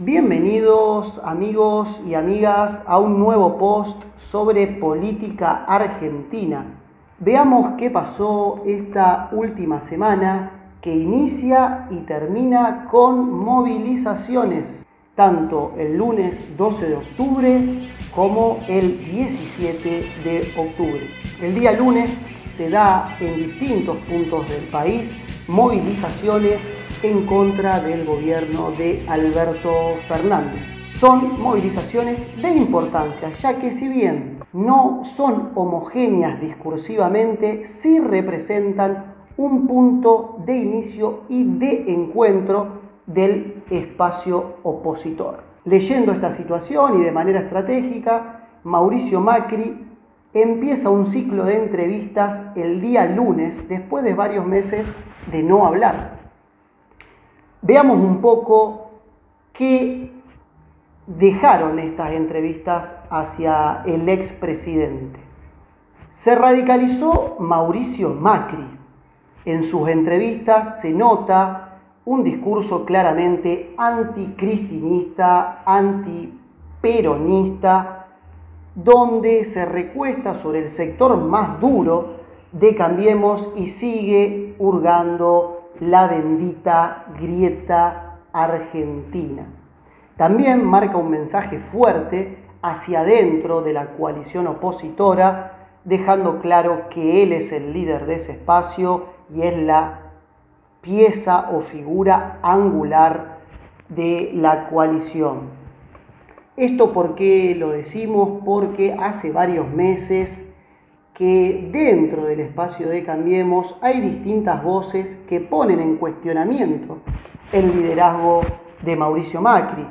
[0.00, 6.64] Bienvenidos amigos y amigas a un nuevo post sobre política argentina.
[7.20, 14.84] Veamos qué pasó esta última semana que inicia y termina con movilizaciones,
[15.14, 19.88] tanto el lunes 12 de octubre como el 17
[20.24, 21.08] de octubre.
[21.40, 25.14] El día lunes se da en distintos puntos del país
[25.46, 26.68] movilizaciones
[27.04, 30.62] en contra del gobierno de Alberto Fernández.
[30.94, 39.66] Son movilizaciones de importancia, ya que si bien no son homogéneas discursivamente, sí representan un
[39.66, 45.42] punto de inicio y de encuentro del espacio opositor.
[45.66, 49.86] Leyendo esta situación y de manera estratégica, Mauricio Macri
[50.32, 54.90] empieza un ciclo de entrevistas el día lunes, después de varios meses
[55.30, 56.23] de no hablar.
[57.66, 58.90] Veamos un poco
[59.54, 60.12] qué
[61.06, 65.18] dejaron estas entrevistas hacia el expresidente.
[66.12, 68.66] Se radicalizó Mauricio Macri.
[69.46, 78.08] En sus entrevistas se nota un discurso claramente anticristinista, antiperonista,
[78.74, 82.16] donde se recuesta sobre el sector más duro
[82.52, 89.46] de Cambiemos y sigue hurgando la bendita grieta argentina.
[90.16, 97.32] También marca un mensaje fuerte hacia adentro de la coalición opositora, dejando claro que él
[97.32, 100.12] es el líder de ese espacio y es la
[100.80, 103.38] pieza o figura angular
[103.88, 105.50] de la coalición.
[106.56, 108.42] Esto por qué lo decimos?
[108.44, 110.46] Porque hace varios meses
[111.14, 116.98] que dentro del espacio de Cambiemos hay distintas voces que ponen en cuestionamiento
[117.52, 118.40] el liderazgo
[118.82, 119.86] de Mauricio Macri.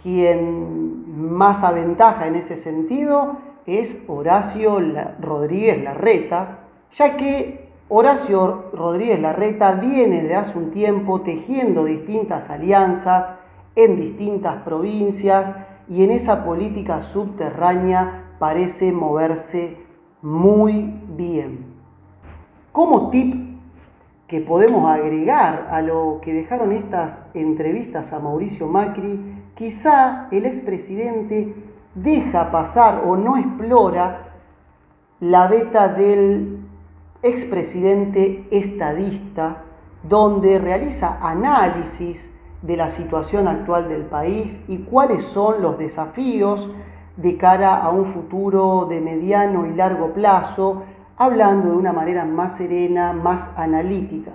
[0.00, 4.78] Quien más aventaja en ese sentido es Horacio
[5.20, 6.60] Rodríguez Larreta,
[6.92, 13.34] ya que Horacio Rodríguez Larreta viene de hace un tiempo tejiendo distintas alianzas
[13.74, 15.52] en distintas provincias
[15.88, 19.89] y en esa política subterránea parece moverse
[20.22, 21.66] muy bien.
[22.72, 23.34] Como tip
[24.26, 29.18] que podemos agregar a lo que dejaron estas entrevistas a Mauricio Macri,
[29.54, 31.54] quizá el expresidente
[31.94, 34.28] deja pasar o no explora
[35.18, 36.60] la beta del
[37.22, 39.64] expresidente estadista,
[40.02, 42.30] donde realiza análisis
[42.62, 46.70] de la situación actual del país y cuáles son los desafíos
[47.16, 50.84] de cara a un futuro de mediano y largo plazo,
[51.16, 54.32] hablando de una manera más serena, más analítica.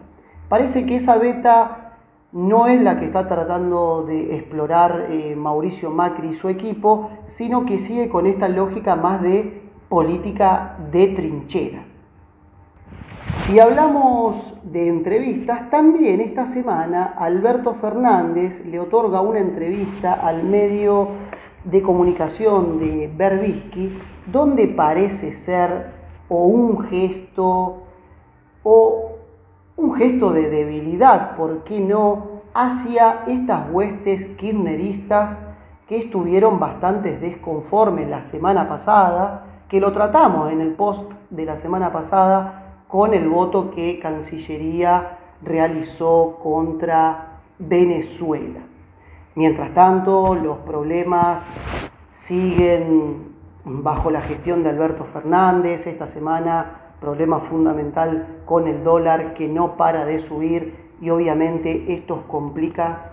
[0.49, 1.85] Parece que esa beta
[2.31, 7.65] no es la que está tratando de explorar eh, Mauricio Macri y su equipo, sino
[7.65, 11.83] que sigue con esta lógica más de política de trinchera.
[13.45, 21.09] Si hablamos de entrevistas, también esta semana Alberto Fernández le otorga una entrevista al medio
[21.65, 23.97] de comunicación de Berbisky,
[24.31, 25.91] donde parece ser
[26.29, 27.83] o un gesto
[28.63, 29.11] o
[29.77, 35.41] un gesto de debilidad, ¿por qué no?, hacia estas huestes kirchneristas
[35.87, 41.57] que estuvieron bastante desconformes la semana pasada, que lo tratamos en el post de la
[41.57, 48.61] semana pasada con el voto que Cancillería realizó contra Venezuela.
[49.35, 51.51] Mientras tanto, los problemas
[52.13, 53.35] siguen
[53.65, 55.87] bajo la gestión de Alberto Fernández.
[55.87, 62.23] Esta semana, problema fundamental con el dólar que no para de subir y obviamente esto
[62.29, 63.11] complica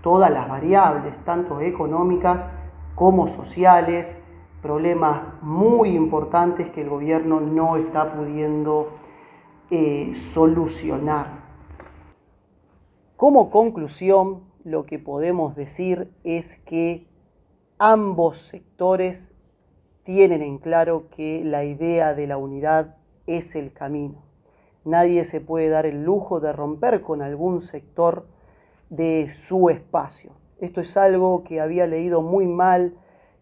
[0.00, 2.48] todas las variables, tanto económicas
[2.94, 4.16] como sociales,
[4.62, 8.92] problemas muy importantes que el gobierno no está pudiendo
[9.72, 11.42] eh, solucionar.
[13.16, 17.06] Como conclusión, lo que podemos decir es que
[17.78, 19.32] ambos sectores
[20.04, 22.96] tienen en claro que la idea de la unidad
[23.26, 24.22] es el camino.
[24.84, 28.26] Nadie se puede dar el lujo de romper con algún sector
[28.90, 30.32] de su espacio.
[30.60, 32.94] Esto es algo que había leído muy mal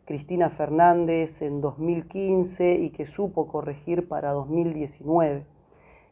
[0.05, 5.47] Cristina Fernández en 2015 y que supo corregir para 2019.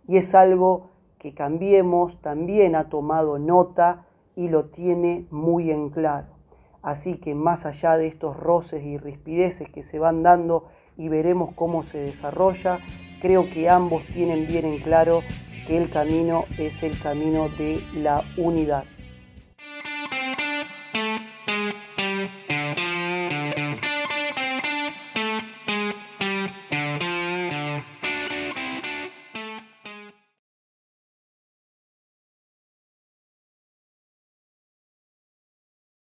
[0.06, 4.06] Y es algo que Cambiemos también ha tomado nota
[4.40, 6.28] y lo tiene muy en claro.
[6.80, 11.52] Así que más allá de estos roces y rispideces que se van dando y veremos
[11.54, 12.78] cómo se desarrolla,
[13.20, 15.20] creo que ambos tienen bien en claro
[15.66, 18.84] que el camino es el camino de la unidad.